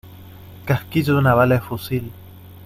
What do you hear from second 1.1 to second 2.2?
de una bala de fusil.